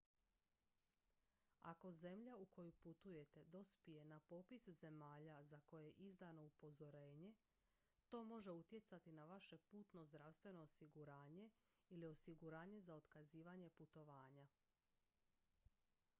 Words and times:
ako 1.63 1.91
zemlja 1.91 2.37
u 2.37 2.45
koju 2.45 2.71
putujete 2.71 3.43
dospije 3.45 4.05
na 4.05 4.19
popis 4.19 4.65
zemalja 4.79 5.43
za 5.43 5.59
koje 5.59 5.85
je 5.85 5.91
izdano 5.91 6.45
upozorenje 6.45 7.33
to 8.09 8.23
može 8.23 8.51
utjecati 8.51 9.11
na 9.11 9.25
vaše 9.25 9.57
putno 9.57 10.05
zdravstveno 10.05 10.61
osiguranje 10.61 11.49
ili 11.89 12.07
osiguranje 12.07 12.81
za 12.81 12.95
otkazivanje 12.95 13.69
putovanja 13.69 14.47